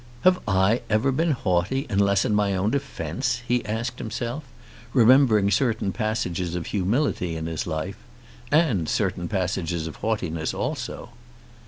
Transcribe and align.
"Have 0.21 0.39
I 0.47 0.81
ever 0.89 1.11
been 1.11 1.29
haughty, 1.29 1.85
unless 1.87 2.25
in 2.25 2.33
my 2.33 2.55
own 2.55 2.71
defence?" 2.71 3.43
he 3.47 3.63
asked 3.67 3.99
himself, 3.99 4.43
remembering 4.93 5.51
certain 5.51 5.91
passages 5.91 6.55
of 6.55 6.65
humility 6.65 7.35
in 7.35 7.45
his 7.45 7.67
life, 7.67 7.99
and 8.51 8.89
certain 8.89 9.27
passages 9.27 9.85
of 9.85 9.97
haughtiness 9.97 10.55
also. 10.55 11.09